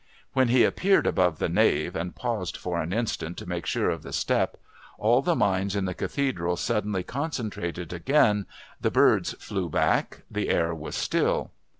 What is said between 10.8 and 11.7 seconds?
still.